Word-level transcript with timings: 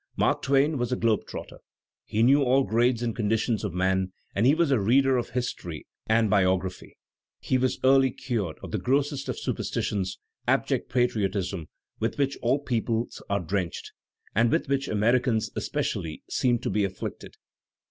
Mark 0.17 0.41
Twain 0.41 0.79
was 0.79 0.91
a 0.91 0.95
globe 0.95 1.27
trotter; 1.27 1.59
he 2.05 2.23
knew 2.23 2.41
all 2.41 2.63
grades 2.63 3.03
and 3.03 3.15
conditions 3.15 3.63
of 3.63 3.71
man, 3.71 4.11
and 4.33 4.47
he 4.47 4.55
was 4.55 4.71
a 4.71 4.79
reader 4.79 5.15
of 5.15 5.29
history 5.29 5.85
and 6.07 6.27
biog 6.27 6.61
raphy; 6.63 6.93
he 7.39 7.55
was 7.59 7.77
early 7.83 8.09
cured 8.09 8.57
of 8.63 8.71
the 8.71 8.79
grossest 8.79 9.29
of 9.29 9.37
superstitions, 9.37 10.17
abject 10.47 10.89
patriotism, 10.89 11.67
with 11.99 12.17
which 12.17 12.35
all 12.41 12.57
peoples 12.57 13.21
are 13.29 13.41
drenched 13.41 13.91
and 14.33 14.49
with 14.51 14.67
which 14.67 14.87
Americans, 14.87 15.51
especially, 15.55 16.23
seem 16.27 16.57
to 16.57 16.71
be 16.71 16.83
afflicted. 16.83 17.35